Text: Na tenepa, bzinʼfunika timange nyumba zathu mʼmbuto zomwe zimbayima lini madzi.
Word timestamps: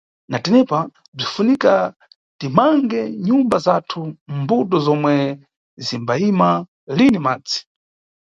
Na 0.31 0.37
tenepa, 0.43 0.79
bzinʼfunika 1.15 1.71
timange 2.39 3.01
nyumba 3.25 3.55
zathu 3.65 3.99
mʼmbuto 4.31 4.77
zomwe 4.85 5.13
zimbayima 5.85 6.49
lini 6.97 7.19
madzi. 7.25 7.59